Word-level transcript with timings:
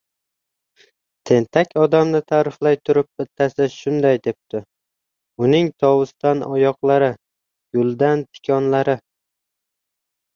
Tentak 1.29 1.73
odamni 1.81 2.19
ta’riflay 2.31 2.77
turib 2.89 3.09
bittasi 3.21 3.67
shunday 3.73 4.17
debdi: 4.27 4.61
uning 5.47 5.69
tovusdan— 5.85 6.41
oyoqlari, 6.53 7.11
guldan— 7.79 8.25
tikonlari 8.31 8.97